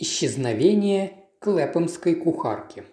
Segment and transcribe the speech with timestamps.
[0.00, 2.84] Исчезновение Клэпомской кухарки.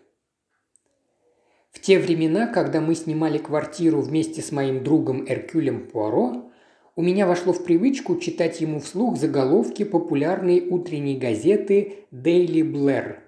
[1.69, 6.49] В те времена, когда мы снимали квартиру вместе с моим другом Эркюлем Пуаро,
[6.95, 13.21] у меня вошло в привычку читать ему вслух заголовки популярной утренней газеты «Дейли Блэр».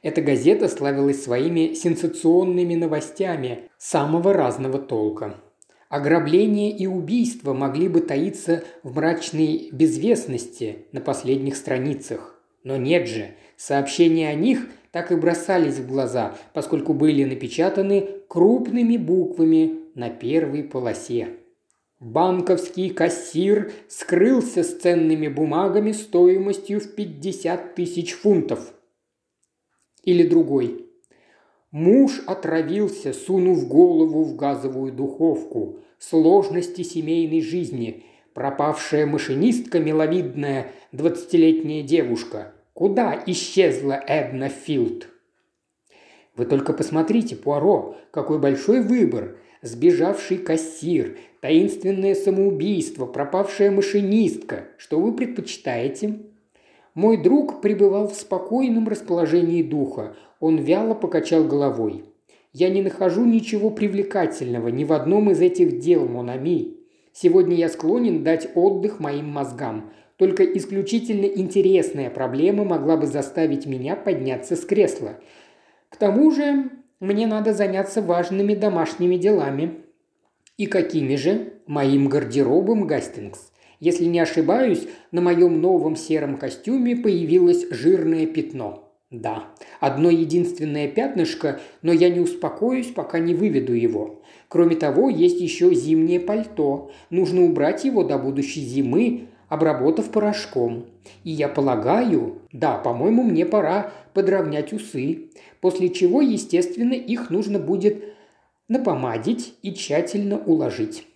[0.00, 5.34] Эта газета славилась своими сенсационными новостями самого разного толка.
[5.90, 12.35] Ограбление и убийство могли бы таиться в мрачной безвестности на последних страницах.
[12.66, 18.96] Но нет же, сообщения о них так и бросались в глаза, поскольку были напечатаны крупными
[18.96, 21.28] буквами на первой полосе.
[22.00, 28.74] Банковский кассир скрылся с ценными бумагами стоимостью в 50 тысяч фунтов.
[30.02, 30.86] Или другой.
[31.70, 35.78] Муж отравился, сунув голову в газовую духовку.
[36.00, 38.02] Сложности семейной жизни.
[38.34, 42.52] Пропавшая машинистка, миловидная двадцатилетняя девушка.
[42.76, 45.08] Куда исчезла Эдна Филд?
[46.36, 49.38] Вы только посмотрите, Пуаро, какой большой выбор.
[49.62, 54.66] Сбежавший кассир, таинственное самоубийство, пропавшая машинистка.
[54.76, 56.18] Что вы предпочитаете?
[56.92, 60.14] Мой друг пребывал в спокойном расположении духа.
[60.38, 62.04] Он вяло покачал головой.
[62.52, 66.74] Я не нахожу ничего привлекательного ни в одном из этих дел, Монами.
[67.14, 69.90] Сегодня я склонен дать отдых моим мозгам.
[70.16, 75.20] Только исключительно интересная проблема могла бы заставить меня подняться с кресла.
[75.90, 79.82] К тому же мне надо заняться важными домашними делами.
[80.56, 81.52] И какими же?
[81.66, 83.52] Моим гардеробом, Гастингс.
[83.78, 88.86] Если не ошибаюсь, на моем новом сером костюме появилось жирное пятно.
[89.10, 89.44] Да,
[89.80, 94.22] одно единственное пятнышко, но я не успокоюсь, пока не выведу его.
[94.48, 96.90] Кроме того, есть еще зимнее пальто.
[97.10, 100.86] Нужно убрать его до будущей зимы, обработав порошком.
[101.24, 105.30] И я полагаю, да, по-моему, мне пора подровнять усы,
[105.60, 108.02] после чего, естественно, их нужно будет
[108.68, 111.06] напомадить и тщательно уложить.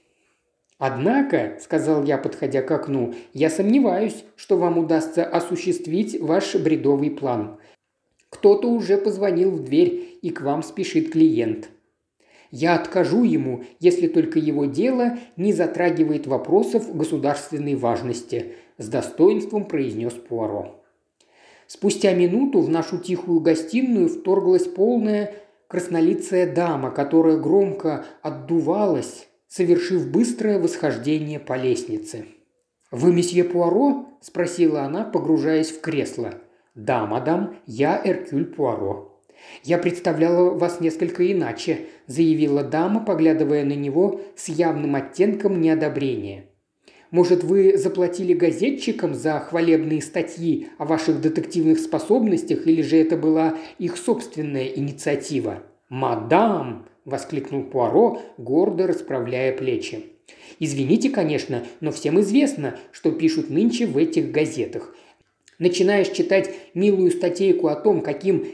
[0.78, 7.58] «Однако»,– сказал я, подходя к окну,– «я сомневаюсь, что вам удастся осуществить ваш бредовый план.
[8.30, 11.68] Кто-то уже позвонил в дверь, и к вам спешит клиент.
[12.50, 20.14] Я откажу ему, если только его дело не затрагивает вопросов государственной важности»,– с достоинством произнес
[20.14, 20.82] Пуаро.
[21.66, 25.34] Спустя минуту в нашу тихую гостиную вторглась полная
[25.68, 32.24] краснолицая дама, которая громко отдувалась, совершив быстрое восхождение по лестнице.
[32.90, 36.34] «Вы месье Пуаро?»– спросила она, погружаясь в кресло.
[36.74, 39.10] «Да, мадам, я Эркюль Пуаро»,
[39.62, 46.46] «Я представляла вас несколько иначе»,– заявила дама, поглядывая на него с явным оттенком неодобрения.
[47.12, 53.56] «Может, вы заплатили газетчикам за хвалебные статьи о ваших детективных способностях, или же это была
[53.78, 60.06] их собственная инициатива?» «Мадам!»– воскликнул Пуаро, гордо расправляя плечи.
[60.58, 64.94] «Извините, конечно, но всем известно, что пишут нынче в этих газетах.
[65.60, 68.46] Начинаешь читать милую статейку о том, каким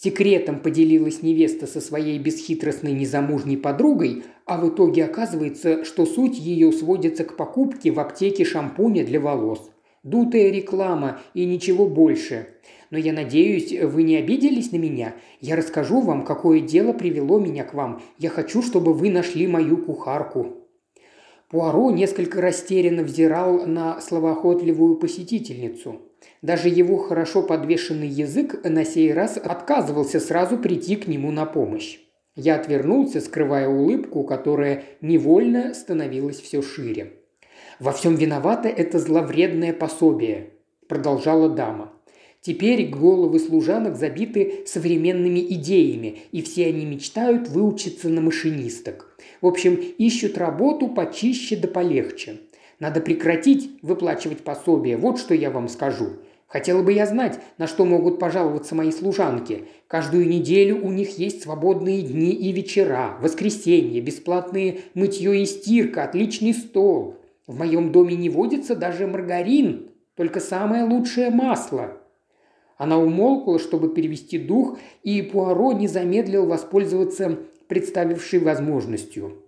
[0.00, 6.70] Секретом поделилась невеста со своей бесхитростной незамужней подругой, а в итоге оказывается, что суть ее
[6.70, 9.72] сводится к покупке в аптеке шампуня для волос.
[10.04, 12.46] Дутая реклама и ничего больше.
[12.90, 15.16] Но я надеюсь, вы не обиделись на меня.
[15.40, 18.00] Я расскажу вам, какое дело привело меня к вам.
[18.18, 20.58] Я хочу, чтобы вы нашли мою кухарку».
[21.50, 26.02] Пуаро несколько растерянно взирал на словоохотливую посетительницу–
[26.42, 31.98] даже его хорошо подвешенный язык на сей раз отказывался сразу прийти к нему на помощь.
[32.36, 37.14] Я отвернулся, скрывая улыбку, которая невольно становилась все шире.
[37.80, 40.50] «Во всем виновато это зловредное пособие»,–
[40.88, 41.92] продолжала дама.
[42.40, 49.16] Теперь головы служанок забиты современными идеями, и все они мечтают выучиться на машинисток.
[49.40, 52.38] В общем, ищут работу почище да полегче.
[52.80, 56.10] Надо прекратить выплачивать пособие, вот что я вам скажу.
[56.46, 59.64] Хотела бы я знать, на что могут пожаловаться мои служанки.
[59.86, 66.54] Каждую неделю у них есть свободные дни и вечера, воскресенье, бесплатные мытье и стирка, отличный
[66.54, 67.16] стол.
[67.46, 71.98] В моем доме не водится даже маргарин, только самое лучшее масло.
[72.78, 79.42] Она умолкла, чтобы перевести дух, и Пуаро не замедлил воспользоваться представившей возможностью.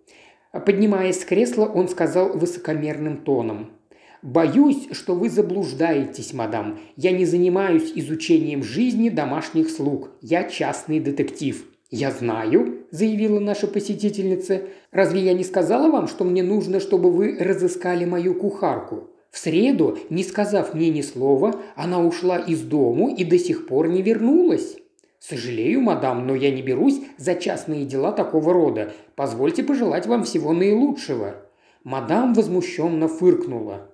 [0.52, 3.70] Поднимаясь с кресла, он сказал высокомерным тоном–
[4.23, 6.79] «Боюсь, что вы заблуждаетесь, мадам.
[6.94, 10.11] Я не занимаюсь изучением жизни домашних слуг.
[10.20, 11.64] Я частный детектив».
[11.91, 14.64] «Я знаю»,– заявила наша посетительница.
[14.93, 19.08] «Разве я не сказала вам, что мне нужно, чтобы вы разыскали мою кухарку?
[19.31, 23.88] В среду, не сказав мне ни слова, она ушла из дому и до сих пор
[23.88, 24.76] не вернулась.
[25.20, 28.94] «Сожалею, мадам, но я не берусь за частные дела такого рода.
[29.17, 31.37] Позвольте пожелать вам всего наилучшего».
[31.84, 33.90] Мадам возмущенно фыркнула.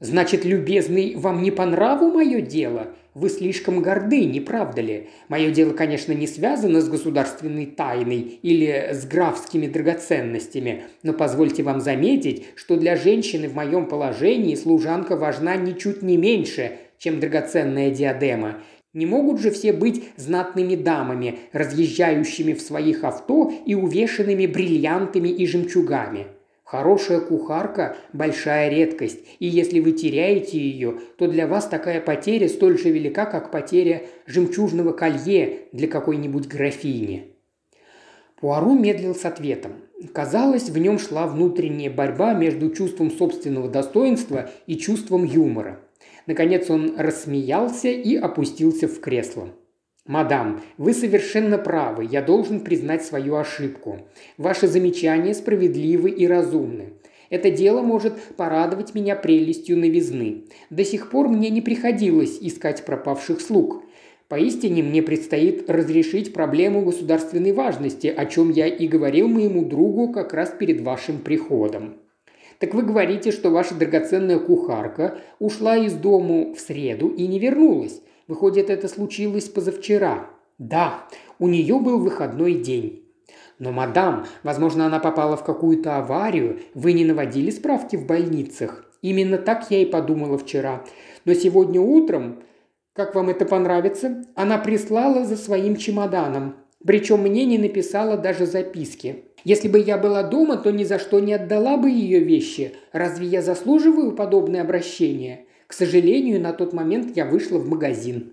[0.00, 2.94] «Значит, любезный, вам не по нраву мое дело?
[3.12, 5.08] Вы слишком горды, не правда ли?
[5.28, 11.80] Мое дело, конечно, не связано с государственной тайной или с графскими драгоценностями, но позвольте вам
[11.80, 18.62] заметить, что для женщины в моем положении служанка важна ничуть не меньше, чем драгоценная диадема.
[18.94, 25.46] Не могут же все быть знатными дамами, разъезжающими в своих авто и увешанными бриллиантами и
[25.46, 26.28] жемчугами.
[26.64, 32.78] Хорошая кухарка– большая редкость, и если вы теряете ее, то для вас такая потеря столь
[32.78, 37.34] же велика, как потеря жемчужного колье для какой-нибудь графини.
[38.40, 39.72] Пуару медлил с ответом.
[40.12, 45.80] Казалось, в нем шла внутренняя борьба между чувством собственного достоинства и чувством юмора.
[46.28, 49.48] Наконец он рассмеялся и опустился в кресло.
[50.06, 54.00] «Мадам, вы совершенно правы, я должен признать свою ошибку.
[54.36, 56.92] Ваши замечания справедливы и разумны.
[57.30, 60.44] Это дело может порадовать меня прелестью новизны.
[60.68, 63.82] До сих пор мне не приходилось искать пропавших слуг.
[64.28, 70.34] Поистине мне предстоит разрешить проблему государственной важности, о чем я и говорил моему другу как
[70.34, 71.94] раз перед вашим приходом.
[72.58, 78.02] Так вы говорите, что ваша драгоценная кухарка ушла из дому в среду и не вернулась.
[78.26, 80.30] Выходит, это случилось позавчера.
[80.58, 81.04] Да,
[81.38, 83.04] у нее был выходной день.
[83.60, 86.60] Но, мадам, возможно, она попала в какую-то аварию.
[86.74, 88.84] Вы не наводили справки в больницах?
[89.02, 90.84] Именно так я и подумала вчера.
[91.24, 92.42] Но сегодня утром,
[92.92, 96.56] как вам это понравится, она прислала за своим чемоданом.
[96.84, 99.27] Причем мне не написала даже записки.
[99.44, 102.74] Если бы я была дома, то ни за что не отдала бы ее вещи.
[102.92, 105.46] Разве я заслуживаю подобное обращение?
[105.66, 108.32] К сожалению, на тот момент я вышла в магазин.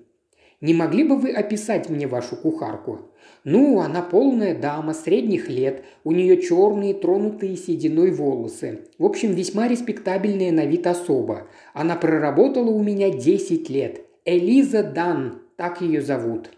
[0.61, 3.11] Не могли бы вы описать мне вашу кухарку?
[3.43, 8.85] Ну, она полная дама, средних лет, у нее черные, тронутые сединой волосы.
[8.97, 11.47] В общем, весьма респектабельная на вид особа.
[11.73, 14.01] Она проработала у меня 10 лет.
[14.23, 16.49] Элиза Дан, так ее зовут.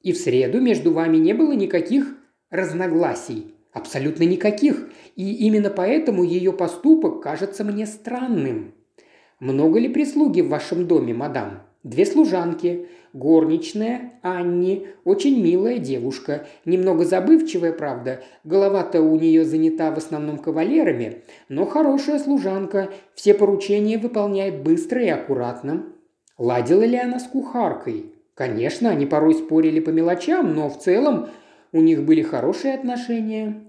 [0.00, 2.16] И в среду между вами не было никаких
[2.50, 3.51] разногласий.
[3.72, 4.88] Абсолютно никаких.
[5.16, 8.74] И именно поэтому ее поступок кажется мне странным.
[9.40, 12.86] «Много ли прислуги в вашем доме, мадам?» «Две служанки.
[13.12, 16.46] Горничная, Анни, очень милая девушка.
[16.64, 18.22] Немного забывчивая, правда.
[18.44, 22.90] Голова-то у нее занята в основном кавалерами, но хорошая служанка.
[23.14, 25.86] Все поручения выполняет быстро и аккуратно».
[26.38, 28.12] Ладила ли она с кухаркой?
[28.34, 31.28] Конечно, они порой спорили по мелочам, но в целом
[31.72, 33.64] у них были хорошие отношения.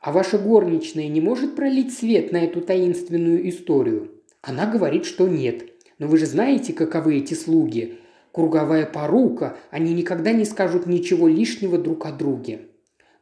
[0.00, 4.12] А ваша горничная не может пролить свет на эту таинственную историю?
[4.42, 5.64] Она говорит, что нет.
[5.98, 7.98] Но вы же знаете, каковы эти слуги.
[8.30, 12.68] Круговая порука, они никогда не скажут ничего лишнего друг о друге.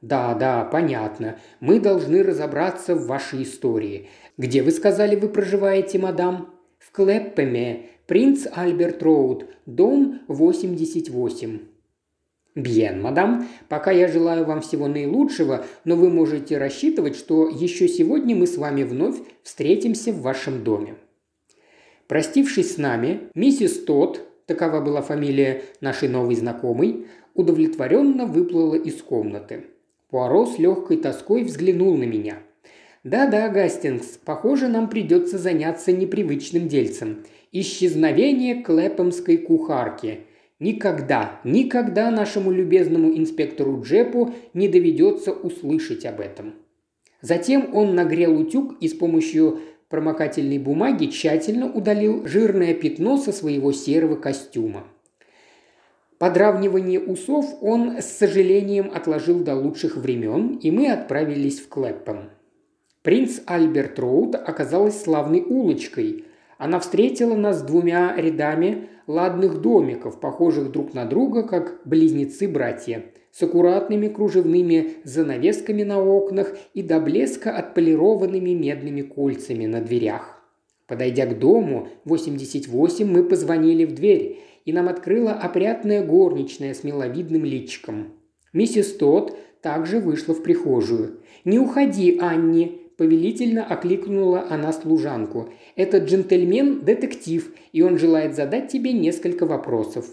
[0.03, 1.39] Да, да, понятно.
[1.61, 4.09] Мы должны разобраться в вашей истории.
[4.37, 6.55] Где вы сказали, вы проживаете, мадам?
[6.79, 11.76] В Клеппеме, принц Альберт Роуд, дом 88.
[12.57, 18.35] Бьен, мадам, пока я желаю вам всего наилучшего, но вы можете рассчитывать, что еще сегодня
[18.35, 20.95] мы с вами вновь встретимся в вашем доме.
[22.09, 29.67] Простившись с нами, миссис Тот, такова была фамилия нашей новой знакомой, удовлетворенно выплыла из комнаты.
[30.09, 32.39] Пуаро с легкой тоской взглянул на меня.
[33.05, 37.23] «Да-да, Гастингс, похоже, нам придется заняться непривычным дельцем.
[37.53, 40.21] Исчезновение клэпомской кухарки.
[40.59, 46.55] Никогда, никогда нашему любезному инспектору Джепу не доведется услышать об этом».
[47.21, 53.73] Затем он нагрел утюг и с помощью промокательной бумаги тщательно удалил жирное пятно со своего
[53.73, 54.85] серого костюма.
[56.19, 62.31] Подравнивание усов он с сожалением отложил до лучших времен, и мы отправились в Клэппом.
[63.03, 66.25] Принц Альберт Роуд оказалась славной улочкой.
[66.59, 73.05] Она встретила нас двумя рядами ладных домиков, похожих друг на друга, как близнецы-братья–
[73.37, 80.43] с аккуратными кружевными занавесками на окнах и до блеска отполированными медными кольцами на дверях.
[80.87, 87.45] Подойдя к дому 88, мы позвонили в дверь, и нам открыла опрятная горничная с миловидным
[87.45, 88.15] личиком.
[88.55, 91.21] Миссис Тот также вышла в прихожую.
[91.45, 95.51] «Не уходи, Анни!»– повелительно окликнула она служанку.
[95.77, 100.07] «Этот джентльмен– детектив, и он желает задать тебе несколько вопросов».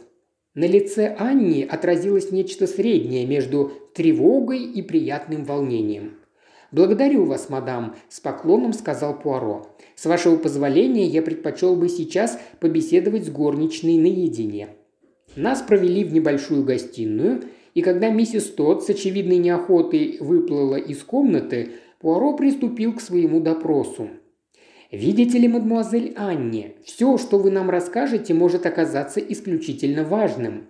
[0.56, 6.18] На лице Анни отразилось нечто среднее между тревогой и приятным волнением.
[6.72, 9.68] «Благодарю вас, мадам»,– с поклоном сказал Пуаро.
[9.96, 14.70] «С вашего позволения я предпочел бы сейчас побеседовать с горничной наедине».
[15.36, 21.72] Нас провели в небольшую гостиную, и когда миссис Тодд с очевидной неохотой выплыла из комнаты,
[22.04, 24.10] Пуаро приступил к своему допросу.
[24.92, 30.66] «Видите ли, мадемуазель Анне, все, что вы нам расскажете, может оказаться исключительно важным.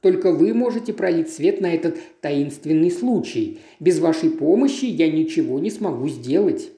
[0.00, 3.60] Только вы можете пролить свет на этот таинственный случай.
[3.80, 6.70] Без вашей помощи я ничего не смогу сделать».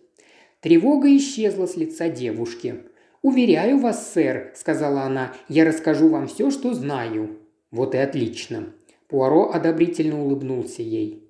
[0.60, 2.80] Тревога исчезла с лица девушки.
[3.22, 7.38] «Уверяю вас, сэр»,– сказала она,– «я расскажу вам все, что знаю».
[7.70, 8.74] «Вот и отлично».
[9.06, 11.23] Пуаро одобрительно улыбнулся ей.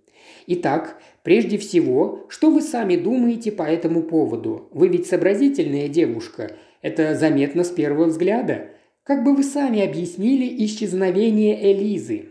[0.46, 4.68] «Итак, прежде всего, что вы сами думаете по этому поводу?
[4.72, 6.52] Вы ведь сообразительная девушка.
[6.82, 8.68] Это заметно с первого взгляда.
[9.02, 12.30] Как бы вы сами объяснили исчезновение Элизы?»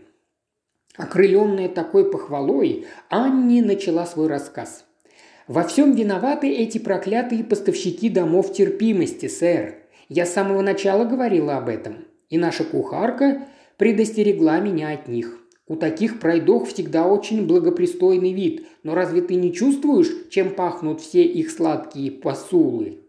[0.96, 4.84] Окрыленная такой похвалой, Анни начала свой рассказ.
[5.48, 9.76] «Во всем виноваты эти проклятые поставщики домов терпимости, сэр.
[10.08, 12.04] Я с самого начала говорила об этом.
[12.30, 13.46] И наша кухарка
[13.76, 15.38] предостерегла меня от них.
[15.66, 21.24] У таких пройдох всегда очень благопристойный вид, но разве ты не чувствуешь, чем пахнут все
[21.24, 23.00] их сладкие посулы?»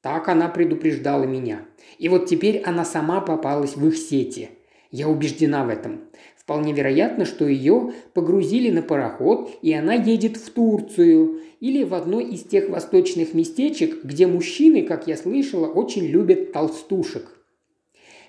[0.00, 1.66] Так она предупреждала меня.
[1.98, 4.50] И вот теперь она сама попалась в их сети.
[4.90, 6.02] Я убеждена в этом.
[6.36, 12.20] Вполне вероятно, что ее погрузили на пароход, и она едет в Турцию или в одно
[12.20, 17.43] из тех восточных местечек, где мужчины, как я слышала, очень любят толстушек.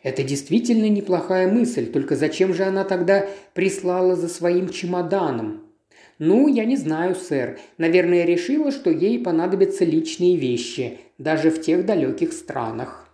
[0.06, 5.64] Это действительно неплохая мысль, только зачем же она тогда прислала за своим чемоданом?
[6.20, 7.58] «Ну, я не знаю, сэр.
[7.80, 13.10] Наверное, решила, что ей понадобятся личные вещи, даже в тех далеких странах».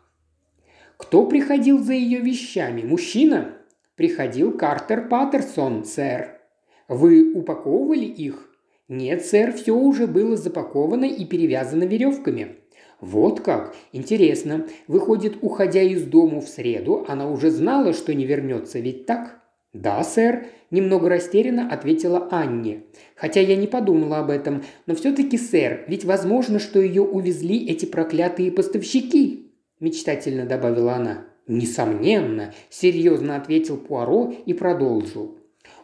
[0.98, 2.82] «Кто приходил за ее вещами?
[2.82, 3.54] Мужчина?»
[3.96, 6.42] «Приходил Картер Паттерсон, сэр».
[6.90, 8.54] «Вы упаковывали их?»
[8.90, 12.61] «Нет, сэр, все уже было запаковано и перевязано веревками».
[13.02, 13.76] «Вот как?
[13.92, 14.68] Интересно.
[14.88, 19.42] Выходит, уходя из дому в среду, она уже знала, что не вернется, ведь так?»
[19.74, 22.84] «Да, сэр»,– немного растерянно ответила Анне.
[23.16, 27.86] «Хотя я не подумала об этом, но все-таки, сэр, ведь возможно, что ее увезли эти
[27.86, 31.26] проклятые поставщики»,– мечтательно добавила она.
[31.48, 35.38] «Несомненно»,– серьезно ответил Пуаро и продолжил.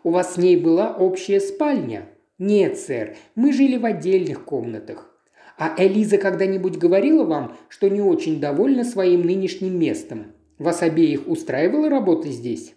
[0.03, 5.06] «У вас с ней была общая спальня?» «Нет, сэр, мы жили в отдельных комнатах».
[5.57, 10.33] «А Элиза когда-нибудь говорила вам, что не очень довольна своим нынешним местом?
[10.59, 12.73] Вас обеих устраивала работа здесь?»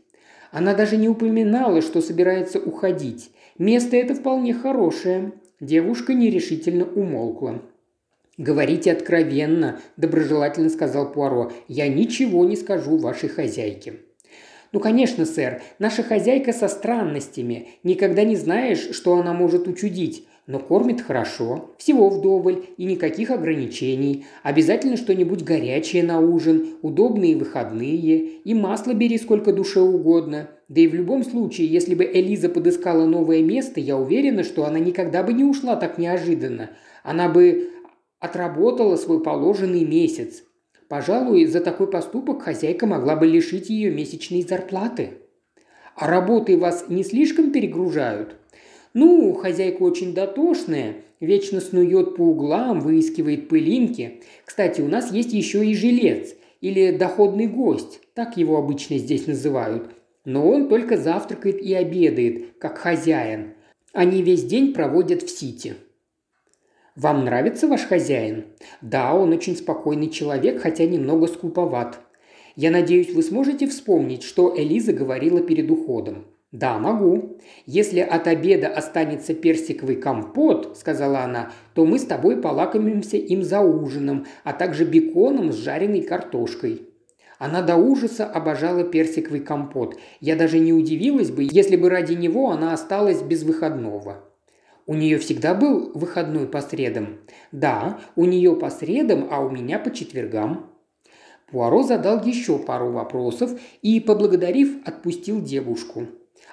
[0.50, 3.30] Она даже не упоминала, что собирается уходить.
[3.58, 5.32] Место это вполне хорошее.
[5.60, 7.62] Девушка нерешительно умолкла.
[8.38, 11.52] «Говорите откровенно»,– доброжелательно сказал Пуаро.
[11.68, 13.96] «Я ничего не скажу вашей хозяйке».
[14.72, 17.68] «Ну, конечно, сэр, наша хозяйка со странностями.
[17.82, 24.26] Никогда не знаешь, что она может учудить но кормит хорошо, всего вдоволь и никаких ограничений.
[24.42, 30.50] Обязательно что-нибудь горячее на ужин, удобные выходные, и масло бери сколько душе угодно.
[30.66, 34.80] Да и в любом случае, если бы Элиза подыскала новое место, я уверена, что она
[34.80, 36.70] никогда бы не ушла так неожиданно.
[37.04, 37.70] Она бы
[38.18, 40.42] отработала свой положенный месяц.
[40.88, 45.10] Пожалуй, за такой поступок хозяйка могла бы лишить ее месячной зарплаты.
[45.94, 48.39] А работы вас не слишком перегружают?
[48.92, 54.20] Ну, хозяйка очень дотошная, вечно снует по углам, выискивает пылинки.
[54.44, 59.90] Кстати, у нас есть еще и жилец, или доходный гость, так его обычно здесь называют.
[60.24, 63.54] Но он только завтракает и обедает, как хозяин.
[63.92, 65.74] Они весь день проводят в Сити.
[66.96, 68.46] Вам нравится ваш хозяин?
[68.82, 72.00] Да, он очень спокойный человек, хотя немного скуповат.
[72.56, 76.26] Я надеюсь, вы сможете вспомнить, что Элиза говорила перед уходом.
[76.52, 77.38] «Да, могу.
[77.64, 83.60] Если от обеда останется персиковый компот,— сказала она,— то мы с тобой полакомимся им за
[83.60, 86.88] ужином, а также беконом с жареной картошкой».
[87.38, 89.96] Она до ужаса обожала персиковый компот.
[90.20, 94.24] Я даже не удивилась бы, если бы ради него она осталась без выходного.
[94.86, 97.20] У нее всегда был выходной по средам.
[97.52, 100.66] Да, у нее по средам, а у меня по четвергам.
[101.50, 106.08] Пуаро задал еще пару вопросов и, поблагодарив, отпустил девушку.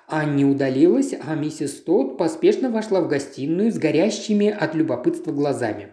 [0.07, 5.89] Анни удалилась, а миссис Тодд поспешно вошла в гостиную с горящими от любопытства глазами.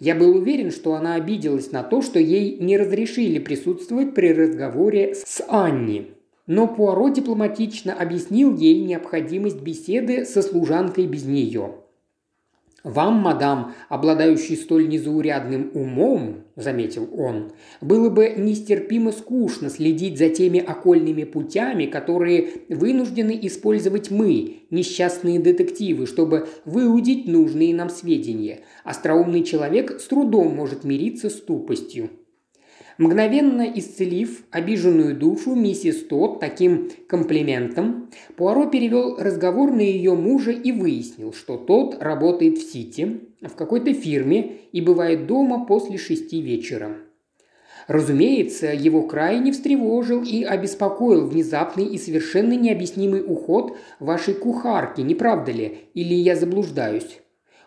[0.00, 5.14] Я был уверен, что она обиделась на то, что ей не разрешили присутствовать при разговоре
[5.14, 6.14] с Анни.
[6.46, 11.74] Но Пуаро дипломатично объяснил ей необходимость беседы со служанкой без нее.
[12.88, 17.52] «Вам, мадам, обладающий столь незаурядным умом,– заметил он,–
[17.82, 26.06] было бы нестерпимо скучно следить за теми окольными путями, которые вынуждены использовать мы, несчастные детективы,
[26.06, 28.60] чтобы выудить нужные нам сведения.
[28.84, 32.08] Остроумный человек с трудом может мириться с тупостью.
[32.98, 40.72] Мгновенно исцелив обиженную душу миссис Тот таким комплиментом, Пуаро перевел разговор на ее мужа и
[40.72, 46.96] выяснил, что тот работает в Сити, в какой-то фирме и бывает дома после шести вечера.
[47.86, 55.52] Разумеется, его крайне встревожил и обеспокоил внезапный и совершенно необъяснимый уход вашей кухарки, не правда
[55.52, 55.78] ли?
[55.94, 57.20] Или я заблуждаюсь?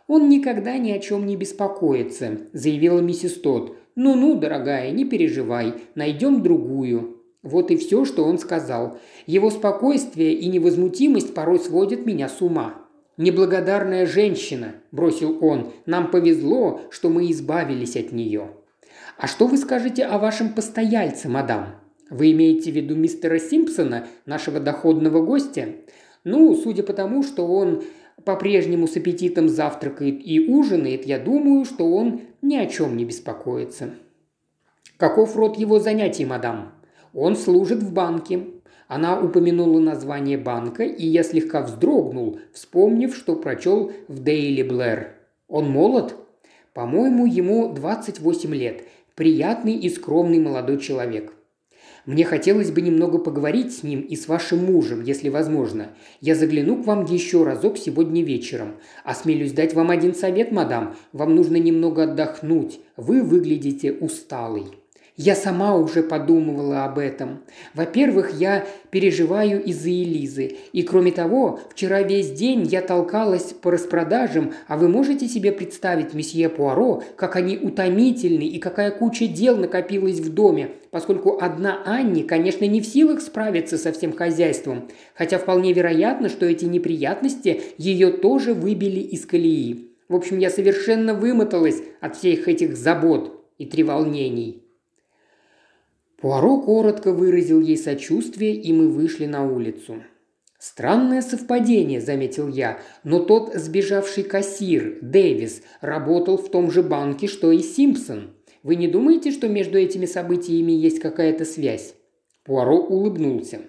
[0.08, 3.78] «Он никогда ни о чем не беспокоится»,– заявила миссис Тот.
[3.96, 7.18] «Ну-ну, дорогая, не переживай, найдем другую».
[7.44, 9.00] Вот и все, что он сказал.
[9.26, 12.76] Его спокойствие и невозмутимость порой сводят меня с ума.
[13.18, 18.52] «Неблагодарная женщина»,– бросил он,– «нам повезло, что мы избавились от нее».
[19.18, 21.76] «А что вы скажете о вашем постояльце, мадам?
[22.10, 25.68] Вы имеете в виду мистера Симпсона, нашего доходного гостя?»
[26.24, 27.84] «Ну, судя по тому, что он
[28.26, 33.92] по-прежнему с аппетитом завтракает и ужинает, я думаю, что он ни о чем не беспокоится.
[34.98, 36.74] Каков род его занятий, мадам?
[37.14, 38.46] Он служит в банке.
[38.88, 45.14] Она упомянула название банка, и я слегка вздрогнул, вспомнив, что прочел в Дейли Блэр.
[45.48, 46.16] Он молод?
[46.74, 48.84] По-моему, ему 28 лет.
[49.16, 51.34] Приятный и скромный молодой человек.
[52.06, 55.90] Мне хотелось бы немного поговорить с ним и с вашим мужем, если возможно.
[56.20, 58.76] Я загляну к вам еще разок сегодня вечером.
[59.04, 60.96] Осмелюсь дать вам один совет, мадам.
[61.14, 62.80] Вам нужно немного отдохнуть.
[62.98, 64.81] Вы выглядите усталой.
[65.24, 67.44] Я сама уже подумывала об этом.
[67.76, 70.56] Во-первых, я переживаю из-за Элизы.
[70.74, 76.16] И кроме того, вчера весь день я толкалась по распродажам, а вы можете себе представить,
[76.16, 82.24] месье Пуаро, как они утомительны и какая куча дел накопилась в доме, поскольку одна Анни,
[82.24, 88.10] конечно, не в силах справиться со всем хозяйством, хотя вполне вероятно, что эти неприятности ее
[88.10, 89.92] тоже выбили из колеи.
[90.10, 94.61] В общем, я совершенно вымоталась от всех этих забот и треволнений.
[96.22, 100.04] Пуаро коротко выразил ей сочувствие, и мы вышли на улицу.
[100.60, 107.52] «Странное совпадение»,– заметил я,– «но тот сбежавший кассир, Дэвис, работал в том же банке, что
[107.52, 108.36] и Симпсон.
[108.62, 111.96] Вы не думаете, что между этими событиями есть какая-то связь?»
[112.44, 113.62] Пуаро улыбнулся.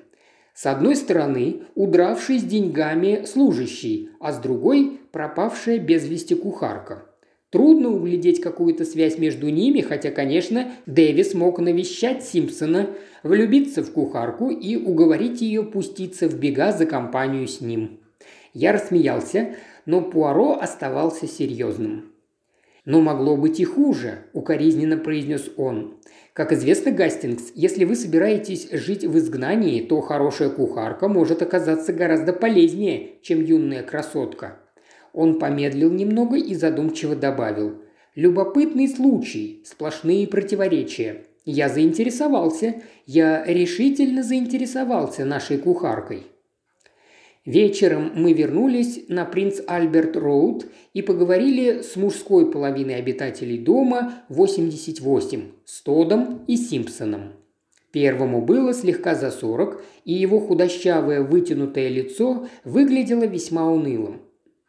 [0.54, 7.06] С одной стороны, удравший с деньгами служащий, а с другой– пропавшая без вести кухарка.
[7.52, 12.88] Трудно углядеть какую-то связь между ними, хотя, конечно, Дэвис мог навещать Симпсона,
[13.22, 18.00] влюбиться в кухарку и уговорить ее пуститься в бега за компанию с ним.
[18.54, 22.12] Я рассмеялся, но Пуаро оставался серьезным.
[22.86, 25.98] «Но могло быть и хуже»,– укоризненно произнес он.
[26.32, 32.32] «Как известно, Гастингс, если вы собираетесь жить в изгнании, то хорошая кухарка может оказаться гораздо
[32.32, 34.61] полезнее, чем юная красотка.
[35.12, 37.82] Он помедлил немного и задумчиво добавил.
[38.14, 41.24] «Любопытный случай, сплошные противоречия.
[41.44, 46.24] Я заинтересовался, я решительно заинтересовался нашей кухаркой».
[47.44, 55.42] Вечером мы вернулись на Принц Альберт Роуд и поговорили с мужской половиной обитателей дома 88,
[55.64, 57.32] с Тодом и Симпсоном.
[57.90, 64.20] Первому было слегка за сорок, и его худощавое вытянутое лицо выглядело весьма унылым.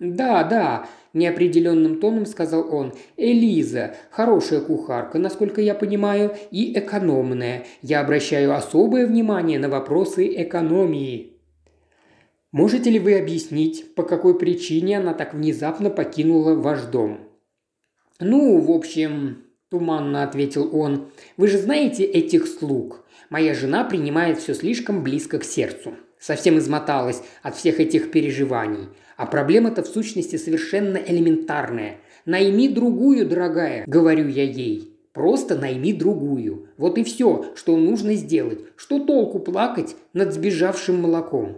[0.03, 2.91] «Да, да»,– неопределенным тоном сказал он.
[3.15, 7.65] «Элиза, хорошая кухарка, насколько я понимаю, и экономная.
[7.81, 11.37] Я обращаю особое внимание на вопросы экономии».
[12.51, 17.29] «Можете ли вы объяснить, по какой причине она так внезапно покинула ваш дом?»
[18.19, 23.05] «Ну, в общем»,– туманно ответил он,– «вы же знаете этих слуг.
[23.29, 25.93] Моя жена принимает все слишком близко к сердцу.
[26.23, 28.87] Совсем измоталась от всех этих переживаний.
[29.17, 31.97] А проблема-то в сущности совершенно элементарная.
[32.23, 34.97] Найми другую, дорогая, говорю я ей.
[35.11, 36.69] Просто найми другую.
[36.77, 38.61] Вот и все, что нужно сделать.
[38.77, 41.57] Что толку плакать над сбежавшим молоком?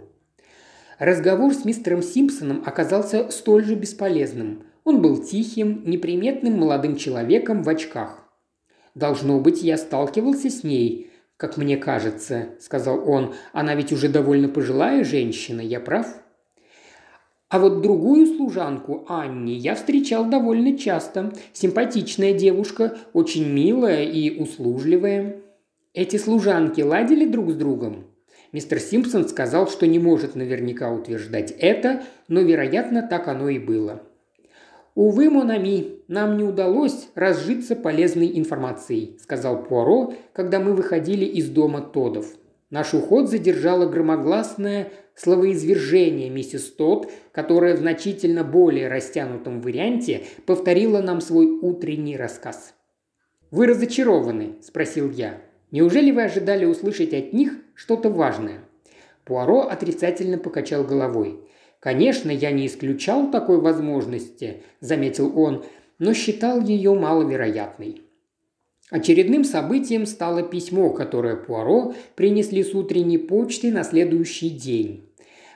[0.98, 4.64] Разговор с мистером Симпсоном оказался столь же бесполезным.
[4.82, 8.24] Он был тихим, неприметным молодым человеком в очках.
[8.96, 11.05] «Должно быть, я сталкивался с ней,
[11.36, 13.34] как мне кажется»,– сказал он.
[13.52, 16.06] «Она ведь уже довольно пожилая женщина, я прав?»
[17.48, 21.32] А вот другую служанку, Анни, я встречал довольно часто.
[21.52, 25.42] Симпатичная девушка, очень милая и услужливая.
[25.94, 28.08] Эти служанки ладили друг с другом?
[28.50, 34.02] Мистер Симпсон сказал, что не может наверняка утверждать это, но, вероятно, так оно и было.
[34.96, 41.82] «Увы, Монами, нам не удалось разжиться полезной информацией»,– сказал Пуаро, когда мы выходили из дома
[41.82, 42.26] Тодов.
[42.70, 51.20] Наш уход задержало громогласное словоизвержение миссис Тод, которая в значительно более растянутом варианте повторила нам
[51.20, 52.72] свой утренний рассказ.
[53.50, 55.42] «Вы разочарованы?»– спросил я.
[55.72, 58.60] «Неужели вы ожидали услышать от них что-то важное?»
[59.26, 61.46] Пуаро отрицательно покачал головой.
[61.80, 65.64] «Конечно, я не исключал такой возможности»,– заметил он,–
[65.98, 68.02] «но считал ее маловероятной».
[68.90, 75.10] Очередным событием стало письмо, которое Пуаро принесли с утренней почты на следующий день.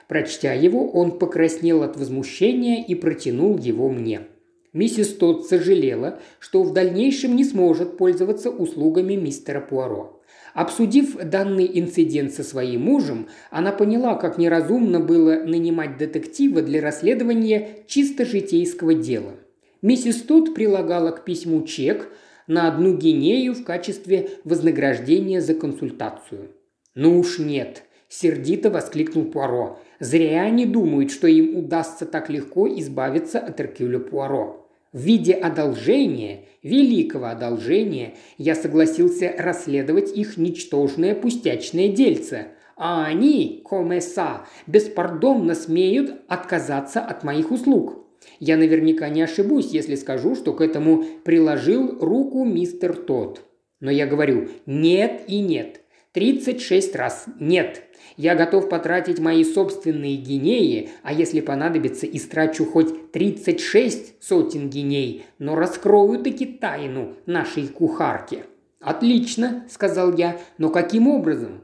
[0.09, 4.27] Прочтя его, он покраснел от возмущения и протянул его мне.
[4.73, 10.20] Миссис Тодд сожалела, что в дальнейшем не сможет пользоваться услугами мистера Пуаро.
[10.53, 17.85] Обсудив данный инцидент со своим мужем, она поняла, как неразумно было нанимать детектива для расследования
[17.87, 19.35] чисто житейского дела.
[19.81, 22.09] Миссис Тодд прилагала к письму чек
[22.47, 26.51] на одну гинею в качестве вознаграждения за консультацию.
[26.95, 29.79] «Ну уж нет»,– сердито воскликнул Пуаро.
[29.99, 34.60] «Зря они думают, что им удастся так легко избавиться от Эркюля Пуаро.
[34.93, 44.45] В виде одолжения, великого одолжения, я согласился расследовать их ничтожное пустячное дельце, а они, комеса,
[44.67, 48.05] беспардонно смеют отказаться от моих услуг.
[48.39, 53.45] Я наверняка не ошибусь, если скажу, что к этому приложил руку мистер Тот.
[53.79, 55.80] Но я говорю «нет» и «нет».
[56.13, 57.83] 36 раз «нет».
[58.17, 65.55] Я готов потратить мои собственные гинеи, а если понадобится, истрачу хоть 36 сотен гиней, но
[65.55, 68.43] раскрою таки тайну нашей кухарки».
[68.81, 71.61] «Отлично»,– сказал я,– «но каким образом?»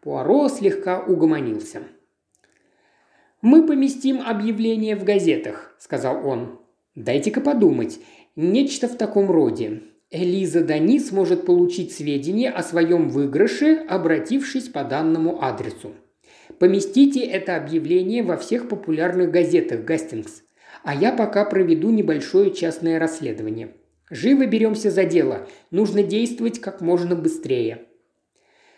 [0.00, 1.82] Пуаро слегка угомонился.
[3.40, 6.58] «Мы поместим объявление в газетах»,– сказал он.
[6.94, 8.00] «Дайте-ка подумать.
[8.36, 9.82] Нечто в таком роде.
[10.16, 15.90] Элиза Дани сможет получить сведения о своем выигрыше, обратившись по данному адресу.
[16.60, 20.44] Поместите это объявление во всех популярных газетах, Гастингс.
[20.84, 23.74] А я пока проведу небольшое частное расследование.
[24.08, 25.48] Живо беремся за дело.
[25.72, 27.86] Нужно действовать как можно быстрее.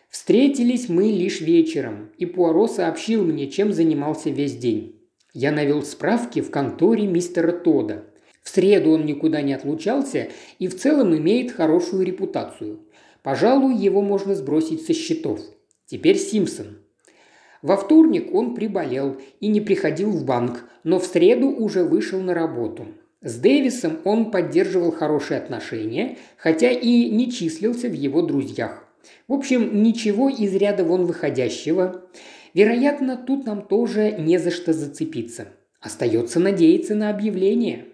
[0.08, 5.02] Встретились мы лишь вечером, и Пуаро сообщил мне, чем занимался весь день.
[5.34, 8.04] Я навел справки в конторе мистера Тода–
[8.46, 10.28] в среду он никуда не отлучался
[10.60, 12.78] и в целом имеет хорошую репутацию.
[13.24, 15.40] Пожалуй, его можно сбросить со счетов.
[15.84, 16.78] Теперь Симпсон.
[17.60, 22.34] Во вторник он приболел и не приходил в банк, но в среду уже вышел на
[22.34, 22.86] работу.
[23.20, 28.86] С Дэвисом он поддерживал хорошие отношения, хотя и не числился в его друзьях.
[29.26, 32.04] В общем, ничего из ряда вон выходящего.
[32.54, 35.48] Вероятно, тут нам тоже не за что зацепиться.
[35.80, 37.86] Остается надеяться на объявление.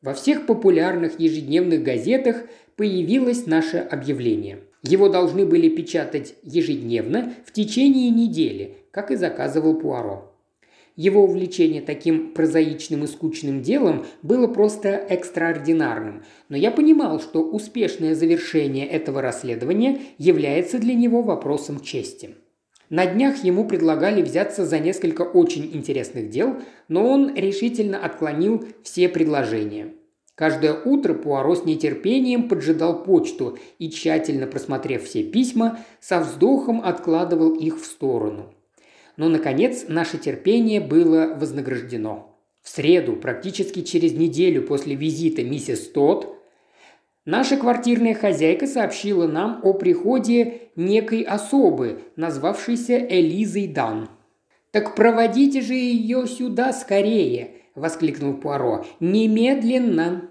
[0.00, 2.44] Во всех популярных ежедневных газетах
[2.76, 4.60] появилось наше объявление.
[4.84, 10.32] Его должны были печатать ежедневно в течение недели, как и заказывал Пуаро.
[10.94, 18.14] Его увлечение таким прозаичным и скучным делом было просто экстраординарным, но я понимал, что успешное
[18.14, 22.36] завершение этого расследования является для него вопросом чести.
[22.90, 26.56] На днях ему предлагали взяться за несколько очень интересных дел,
[26.88, 29.92] но он решительно отклонил все предложения.
[30.34, 37.54] Каждое утро Пуаро с нетерпением поджидал почту и, тщательно просмотрев все письма, со вздохом откладывал
[37.54, 38.54] их в сторону.
[39.16, 42.38] Но, наконец, наше терпение было вознаграждено.
[42.62, 46.28] В среду, практически через неделю после визита миссис Тодд,
[47.28, 54.08] Наша квартирная хозяйка сообщила нам о приходе некой особы, назвавшейся Элизой Дан.
[54.70, 58.86] «Так проводите же ее сюда скорее!»– воскликнул Пуаро.
[59.00, 60.28] «Немедленно!»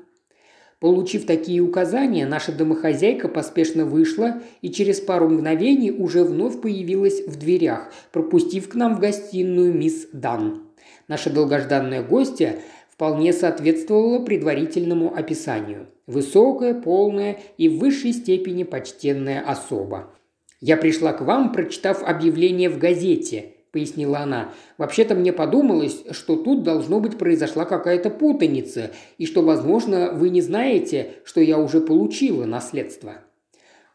[0.80, 7.38] Получив такие указания, наша домохозяйка поспешно вышла и через пару мгновений уже вновь появилась в
[7.38, 10.68] дверях, пропустив к нам в гостиную мисс Дан.
[11.08, 12.58] Наша долгожданная гостья
[12.92, 15.88] вполне соответствовала предварительному описанию.
[16.06, 20.12] Высокая, полная и в высшей степени почтенная особа.
[20.60, 24.54] «Я пришла к вам, прочитав объявление в газете»,– пояснила она.
[24.78, 30.42] «Вообще-то мне подумалось, что тут должно быть произошла какая-то путаница, и что, возможно, вы не
[30.42, 33.20] знаете, что я уже получила наследство».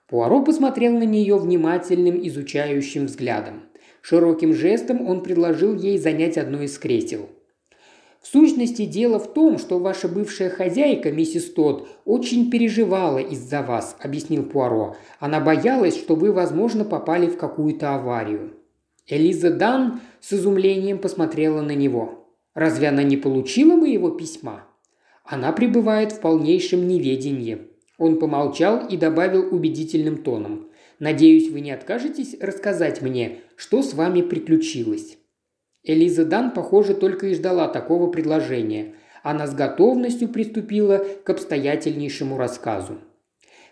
[0.07, 3.63] Пуаро посмотрел на нее внимательным, изучающим взглядом.
[4.03, 7.29] Широким жестом он предложил ей занять одно из кресел–
[8.23, 13.97] в сущности, дело в том, что ваша бывшая хозяйка, миссис Тодд, очень переживала из-за вас»,–
[14.01, 14.97] объяснил Пуаро.
[15.19, 18.53] «Она боялась, что вы, возможно, попали в какую-то аварию».
[19.09, 22.29] Элиза Дан с изумлением посмотрела на него.
[22.55, 24.65] «Разве она не получила моего письма?»
[25.25, 27.69] Она пребывает в полнейшем неведении».
[27.99, 30.69] Он помолчал и добавил убедительным тоном.
[30.99, 35.19] «Надеюсь, вы не откажетесь рассказать мне, что с вами приключилось?»
[35.85, 38.95] Элиза Дан, похоже, только и ждала такого предложения.
[39.23, 42.99] Она с готовностью приступила к обстоятельнейшему рассказу.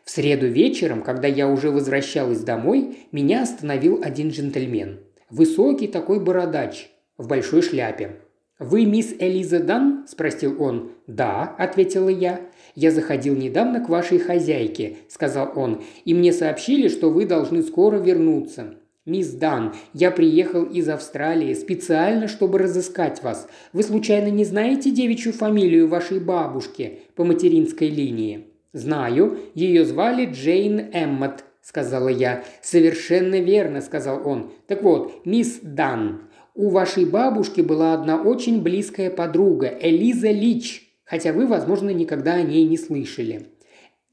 [0.05, 5.01] В среду вечером, когда я уже возвращалась домой, меня остановил один джентльмен.
[5.31, 8.17] Высокий такой бородач, в большой шляпе.
[8.59, 10.91] «Вы мисс Элиза Дан?»– спросил он.
[11.07, 12.41] «Да»,– ответила я.
[12.75, 17.97] «Я заходил недавно к вашей хозяйке»,– сказал он,– «и мне сообщили, что вы должны скоро
[17.97, 18.75] вернуться.
[19.07, 23.49] «Мисс Дан, я приехал из Австралии специально, чтобы разыскать вас.
[23.73, 29.39] Вы случайно не знаете девичью фамилию вашей бабушки по материнской линии?» «Знаю.
[29.55, 32.45] Ее звали Джейн Эммот»,– сказала я.
[32.63, 34.53] «Совершенно верно»,– сказал он.
[34.67, 41.33] «Так вот, мисс Дан, у вашей бабушки была одна очень близкая подруга, Элиза Лич, хотя
[41.33, 43.47] вы, возможно, никогда о ней не слышали.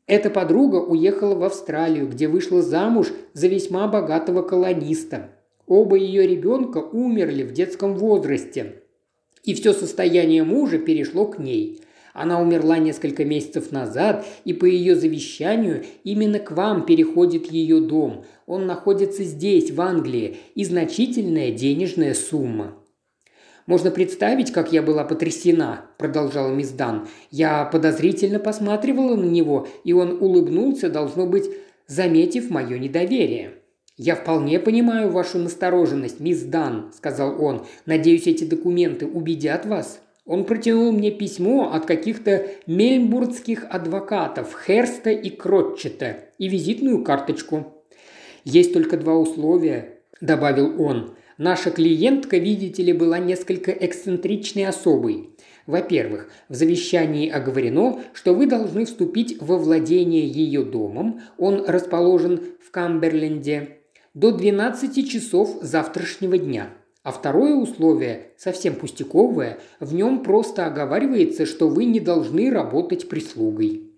[0.08, 5.32] Эта подруга уехала в Австралию, где вышла замуж за весьма богатого колониста.
[5.68, 8.84] Оба ее ребенка умерли в детском возрасте,
[9.44, 11.82] и все состояние мужа перешло к ней.
[12.14, 18.24] Она умерла несколько месяцев назад, и по ее завещанию именно к вам переходит ее дом.
[18.48, 22.76] Он находится здесь, в Англии, и значительная денежная сумма.
[23.68, 27.08] «Можно представить, как я была потрясена»,– продолжала мисс Дан.
[27.32, 31.50] «Я подозрительно посматривала на него, и он улыбнулся, должно быть,
[31.86, 33.56] заметив мое недоверие».
[33.98, 37.66] «Я вполне понимаю вашу настороженность, мисс Дан»,– сказал он.
[37.86, 40.00] «Надеюсь, эти документы убедят вас».
[40.26, 47.84] Он протянул мне письмо от каких-то мельбурнских адвокатов Херста и Кротчета и визитную карточку.
[48.46, 51.17] «Есть только два условия»,– добавил он.
[51.38, 55.30] «Наша клиентка, видите ли, была несколько эксцентричной особой.
[55.68, 62.72] Во-первых, в завещании оговорено, что вы должны вступить во владение ее домом, он расположен в
[62.72, 63.78] Камберленде,
[64.14, 66.70] до 12 часов завтрашнего дня.
[67.04, 73.92] А второе условие, совсем пустяковое, в нем просто оговаривается, что вы не должны работать прислугой.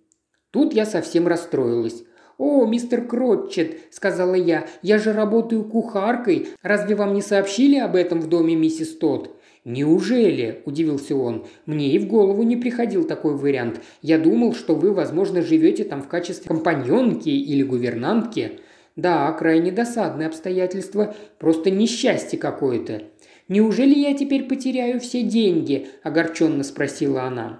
[0.52, 2.04] Тут я совсем расстроилась.
[2.40, 6.48] «О, мистер Кротчет»,– сказала я,– «я же работаю кухаркой.
[6.62, 9.32] Разве вам не сообщили об этом в доме миссис Тодд?»
[9.66, 11.46] «Неужели?»– удивился он.
[11.66, 13.82] «Мне и в голову не приходил такой вариант.
[14.02, 18.62] Я думал, что вы, возможно, живете там в качестве компаньонки или гувернантки.
[18.96, 23.04] Да, крайне досадное обстоятельство, просто несчастье какое-то.
[23.50, 25.90] Неужели я теперь потеряю все деньги?
[26.04, 27.60] огорченно спросила она.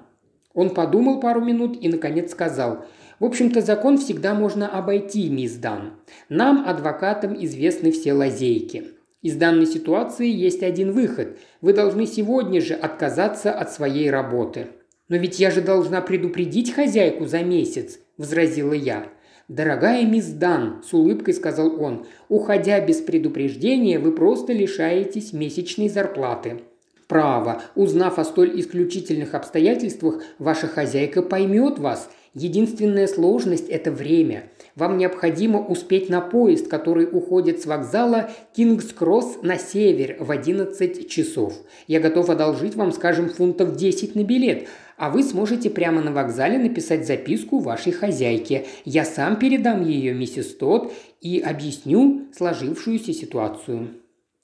[0.54, 2.86] Он подумал пару минут и, наконец, сказал–
[3.20, 5.94] в общем-то, закон всегда можно обойти, мисс Дан.
[6.30, 8.86] Нам, адвокатам, известны все лазейки.
[9.22, 11.38] Из данной ситуации есть один выход.
[11.62, 14.68] Вы должны сегодня же отказаться от своей работы.
[15.10, 19.08] «Но ведь я же должна предупредить хозяйку за месяц»,– возразила я.
[19.48, 26.62] «Дорогая мисс Дан»,– с улыбкой сказал он,– «уходя без предупреждения, вы просто лишаетесь месячной зарплаты».
[27.08, 32.08] «Право, узнав о столь исключительных обстоятельствах, ваша хозяйка поймет вас.
[32.40, 34.44] Единственная сложность– это время.
[34.74, 41.54] Вам необходимо успеть на поезд, который уходит с вокзала Кингс-Кросс на север в 11 часов.
[41.88, 46.58] Я готов одолжить вам, скажем, фунтов 10 на билет, а вы сможете прямо на вокзале
[46.58, 48.68] написать записку вашей хозяйке.
[48.86, 53.90] Я сам передам ее миссис Тодд и объясню сложившуюся ситуацию.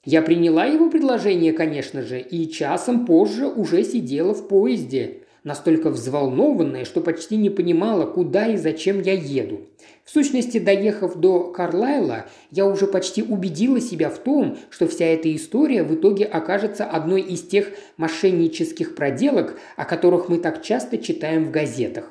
[0.04, 6.84] Я приняла его предложение, конечно же, и часом позже уже сидела в поезде, настолько взволнованная,
[6.84, 9.60] что почти не понимала, куда и зачем я еду.
[10.04, 15.34] В сущности, доехав до Карлайла, я уже почти убедила себя в том, что вся эта
[15.34, 21.44] история в итоге окажется одной из тех мошеннических проделок, о которых мы так часто читаем
[21.44, 22.10] в газетах.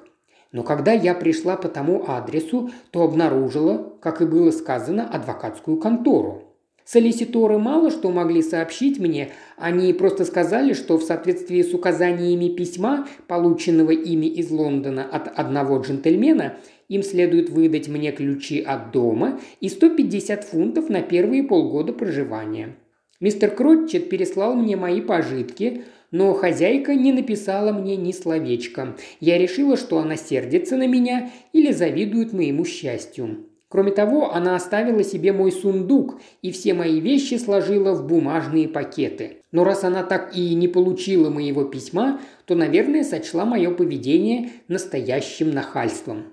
[0.53, 6.44] Но когда я пришла по тому адресу, то обнаружила, как и было сказано, адвокатскую контору.
[6.85, 13.07] Солиситоры мало что могли сообщить мне, они просто сказали, что в соответствии с указаниями письма,
[13.27, 19.69] полученного ими из Лондона от одного джентльмена, им следует выдать мне ключи от дома и
[19.69, 22.75] 150 фунтов на первые полгода проживания.
[23.19, 28.95] Мистер Кротчет переслал мне мои пожитки, но хозяйка не написала мне ни словечка.
[29.19, 33.47] Я решила, что она сердится на меня или завидует моему счастью.
[33.67, 39.37] Кроме того, она оставила себе мой сундук и все мои вещи сложила в бумажные пакеты.
[39.51, 45.51] Но раз она так и не получила моего письма, то, наверное, сочла мое поведение настоящим
[45.51, 46.25] нахальством.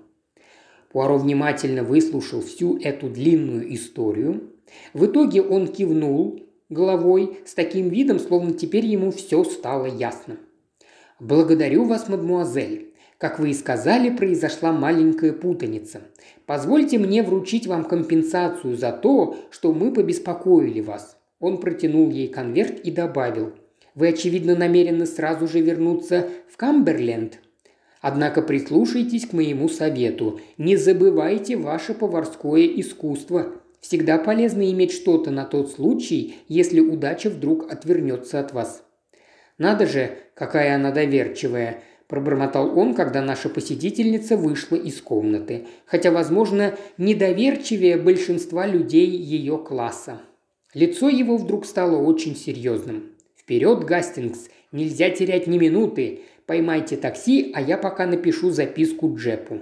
[0.91, 4.51] Пуаро внимательно выслушал всю эту длинную историю.
[4.93, 10.37] В итоге он кивнул головой с таким видом, словно теперь ему все стало ясно.
[11.19, 12.92] «Благодарю вас, мадмуазель.
[13.23, 16.01] Как вы и сказали, произошла маленькая путаница.
[16.45, 21.15] Позвольте мне вручить вам компенсацию за то, что мы побеспокоили вас».
[21.39, 23.53] Он протянул ей конверт и добавил.
[23.95, 27.39] «Вы, очевидно, намерены сразу же вернуться в Камберленд.
[28.01, 30.41] Однако прислушайтесь к моему совету.
[30.57, 33.53] Не забывайте ваше поварское искусство.
[33.79, 38.83] Всегда полезно иметь что-то на тот случай, если удача вдруг отвернется от вас.
[39.57, 46.75] Надо же, какая она доверчивая пробормотал он, когда наша посетительница вышла из комнаты, хотя, возможно,
[46.99, 50.21] недоверчивее большинства людей ее класса.
[50.75, 53.13] Лицо его вдруг стало очень серьезным.
[53.35, 54.49] «Вперед, Гастингс!
[54.71, 56.19] Нельзя терять ни минуты!
[56.45, 59.61] Поймайте такси, а я пока напишу записку Джепу».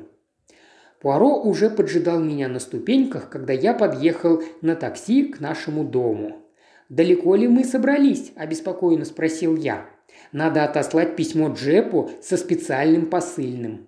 [1.00, 6.46] Пуаро уже поджидал меня на ступеньках, когда я подъехал на такси к нашему дому.
[6.90, 9.86] «Далеко ли мы собрались?»– обеспокоенно спросил я.
[10.32, 13.88] Надо отослать письмо Джепу со специальным посыльным.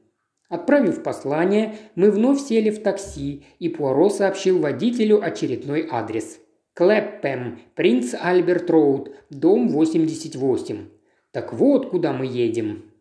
[0.50, 6.40] Отправив послание, мы вновь сели в такси, и Пуаро сообщил водителю очередной адрес.
[6.74, 10.90] Клэппем, принц Альберт Роуд, дом 88.
[11.32, 12.92] Так вот, куда мы едем.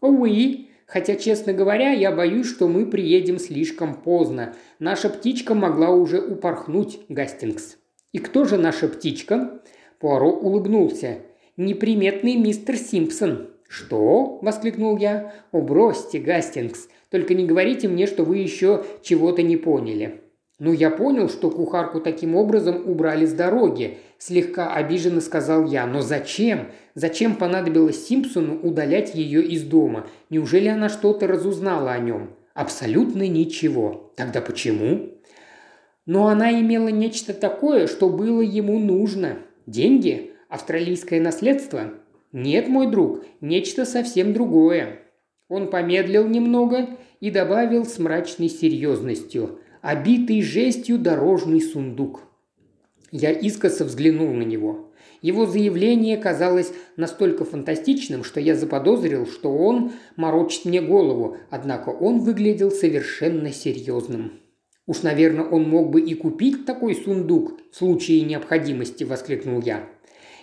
[0.00, 4.54] Уи, хотя, честно говоря, я боюсь, что мы приедем слишком поздно.
[4.78, 7.78] Наша птичка могла уже упорхнуть, Гастингс.
[8.12, 9.62] И кто же наша птичка?
[9.98, 11.20] Пуаро улыбнулся
[11.56, 13.48] неприметный мистер Симпсон».
[13.68, 15.32] «Что?»– воскликнул я.
[15.50, 20.20] «О, бросьте, Гастингс, только не говорите мне, что вы еще чего-то не поняли».
[20.60, 25.84] «Ну, я понял, что кухарку таким образом убрали с дороги»,– слегка обиженно сказал я.
[25.86, 26.68] «Но зачем?
[26.94, 30.06] Зачем понадобилось Симпсону удалять ее из дома?
[30.30, 34.12] Неужели она что-то разузнала о нем?» «Абсолютно ничего.
[34.14, 35.10] Тогда почему?»
[36.06, 39.38] «Но она имела нечто такое, что было ему нужно.
[39.66, 40.33] Деньги?
[40.54, 41.94] Австралийское наследство?
[42.30, 45.00] Нет, мой друг, нечто совсем другое.
[45.48, 49.58] Он помедлил немного и добавил с мрачной серьезностью.
[49.82, 52.22] Обитый жестью дорожный сундук.
[53.10, 54.92] Я искоса взглянул на него.
[55.22, 62.20] Его заявление казалось настолько фантастичным, что я заподозрил, что он морочит мне голову, однако он
[62.20, 64.34] выглядел совершенно серьезным.
[64.86, 69.88] «Уж, наверное, он мог бы и купить такой сундук в случае необходимости»,– воскликнул я.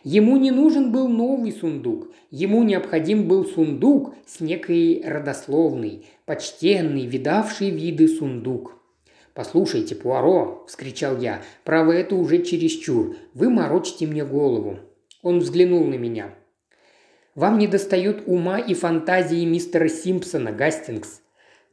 [0.03, 7.69] Ему не нужен был новый сундук, ему необходим был сундук с некой родословной, почтенный, видавший
[7.69, 8.77] виды сундук.
[9.33, 11.41] «Послушайте, Пуаро!»– вскричал я.
[11.63, 13.15] «Право, это уже чересчур.
[13.33, 14.79] Вы морочите мне голову».
[15.21, 16.33] Он взглянул на меня.
[17.35, 21.21] «Вам не достают ума и фантазии мистера Симпсона, Гастингс.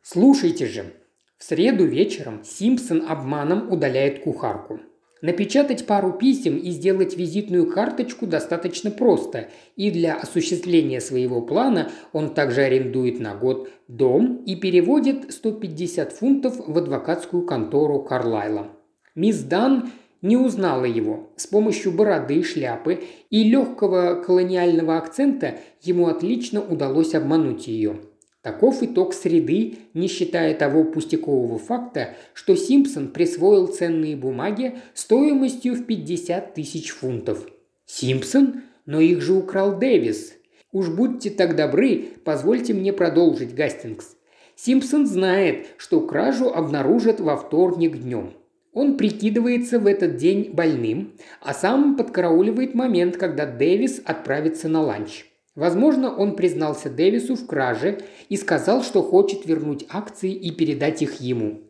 [0.03, 0.93] Слушайте же.
[1.37, 4.81] В среду вечером Симпсон обманом удаляет кухарку.
[5.21, 12.35] Напечатать пару писем и сделать визитную карточку достаточно просто, и для осуществления своего плана он
[12.35, 18.69] также арендует на год дом и переводит 150 фунтов в адвокатскую контору Карлайла.
[19.17, 19.91] Мисс Дан
[20.23, 21.31] не узнала его.
[21.37, 28.01] С помощью бороды, шляпы и легкого колониального акцента ему отлично удалось обмануть ее.
[28.43, 35.85] Таков итог среды, не считая того пустякового факта, что Симпсон присвоил ценные бумаги стоимостью в
[35.85, 37.47] 50 тысяч фунтов.
[37.85, 38.63] Симпсон?
[38.87, 40.35] Но их же украл Дэвис.
[40.73, 44.17] Уж будьте так добры, позвольте мне продолжить, Гастингс.
[44.55, 48.35] Симпсон знает, что кражу обнаружат во вторник днем.
[48.73, 55.27] Он прикидывается в этот день больным, а сам подкарауливает момент, когда Дэвис отправится на ланч.
[55.59, 61.21] Возможно, он признался Дэвису в краже и сказал, что хочет вернуть акции и передать их
[61.21, 61.63] ему.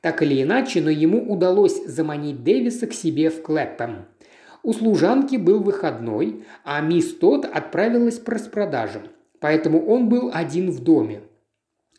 [0.00, 4.06] Так или иначе, но ему удалось заманить Дэвиса к себе в Клэппем.
[4.62, 9.02] У служанки был выходной, а мисс Тот отправилась по распродажам,
[9.40, 11.20] поэтому он был один в доме.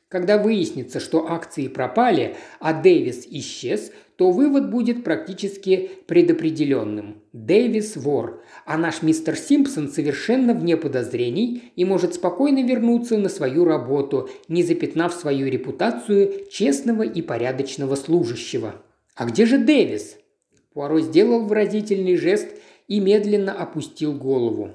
[0.07, 7.21] Когда выяснится, что акции пропали, а Дэвис исчез, то вывод будет практически предопределенным.
[7.33, 13.65] Дэвис– вор, а наш мистер Симпсон совершенно вне подозрений и может спокойно вернуться на свою
[13.65, 18.75] работу, не запятнав свою репутацию честного и порядочного служащего.
[19.15, 20.17] А где же Дэвис?
[20.73, 22.47] Пуаро сделал выразительный жест
[22.87, 24.71] и медленно опустил голову.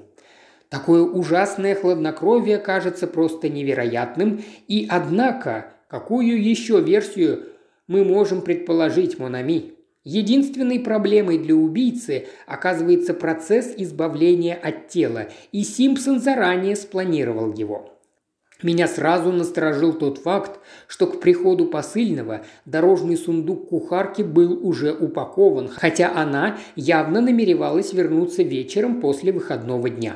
[0.69, 7.50] Такое ужасное хладнокровие кажется просто невероятным, и однако, какую еще версию
[7.87, 9.73] мы можем предположить, Монами?
[10.03, 17.91] Единственной проблемой для убийцы оказывается процесс избавления от тела, и Симпсон заранее спланировал его.
[18.63, 25.67] Меня сразу насторожил тот факт, что к приходу посыльного дорожный сундук кухарки был уже упакован,
[25.67, 30.15] хотя она явно намеревалась вернуться вечером после выходного дня.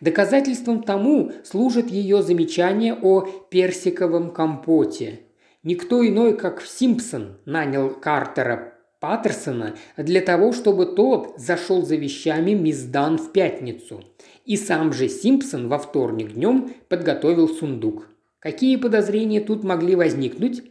[0.00, 5.20] Доказательством тому служит ее замечание о персиковом компоте.
[5.64, 12.82] Никто иной, как Симпсон, нанял Картера Паттерсона для того, чтобы тот зашел за вещами мисс
[12.82, 14.04] Дан в пятницу.
[14.44, 18.08] И сам же Симпсон во вторник днем подготовил сундук.
[18.40, 20.62] Какие подозрения тут могли возникнуть?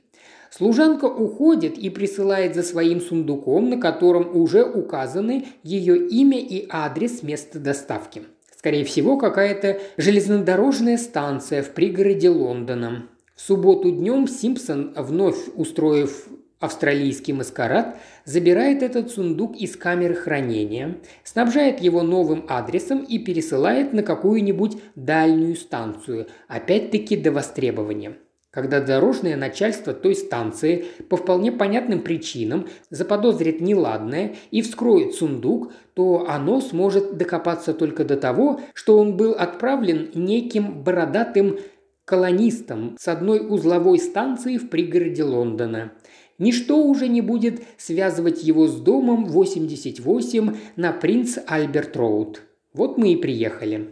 [0.51, 7.23] Служанка уходит и присылает за своим сундуком, на котором уже указаны ее имя и адрес
[7.23, 8.21] места доставки.
[8.55, 13.07] Скорее всего, какая-то железнодорожная станция в пригороде Лондона.
[13.35, 16.27] В субботу днем Симпсон, вновь устроив
[16.59, 24.03] австралийский маскарад, забирает этот сундук из камеры хранения, снабжает его новым адресом и пересылает на
[24.03, 28.17] какую-нибудь дальнюю станцию, опять-таки до востребования.
[28.51, 36.27] Когда дорожное начальство той станции по вполне понятным причинам заподозрит неладное и вскроет сундук, то
[36.29, 41.57] оно сможет докопаться только до того, что он был отправлен неким бородатым
[42.05, 45.93] колонистом с одной узловой станции в пригороде Лондона.
[46.37, 52.41] Ничто уже не будет связывать его с домом 88 на Принц Альберт Роуд.
[52.73, 53.89] Вот мы и приехали.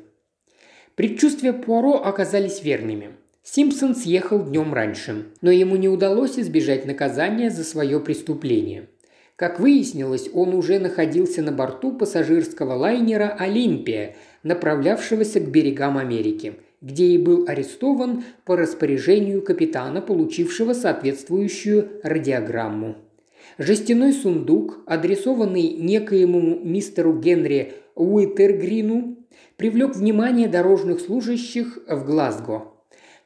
[0.96, 3.12] Предчувствия Пуаро оказались верными.
[3.44, 8.90] Симпсон съехал днем раньше, но ему не удалось избежать наказания за свое преступление.
[9.36, 17.06] Как выяснилось, он уже находился на борту пассажирского лайнера «Олимпия», направлявшегося к берегам Америки– где
[17.06, 22.96] и был арестован по распоряжению капитана, получившего соответствующую радиограмму.
[23.58, 29.18] Жестяной сундук, адресованный некоему мистеру Генри Уитергрину,
[29.58, 32.74] привлек внимание дорожных служащих в Глазго.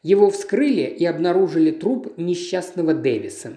[0.03, 3.53] Его вскрыли и обнаружили труп несчастного Дэвиса.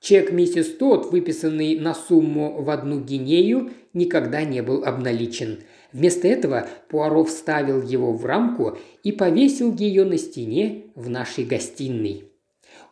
[0.00, 5.60] Чек миссис Тот, выписанный на сумму в одну гинею, никогда не был обналичен–
[5.92, 12.24] Вместо этого Пуаро вставил его в рамку и повесил ее на стене в нашей гостиной.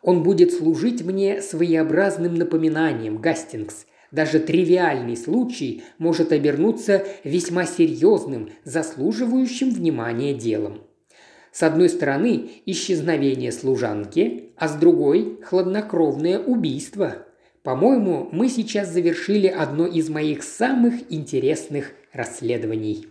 [0.01, 3.85] Он будет служить мне своеобразным напоминанием, Гастингс.
[4.11, 10.81] Даже тривиальный случай может обернуться весьма серьезным, заслуживающим внимания делом.
[11.51, 17.25] С одной стороны– исчезновение служанки, а с другой– хладнокровное убийство.
[17.63, 23.07] По-моему, мы сейчас завершили одно из моих самых интересных расследований.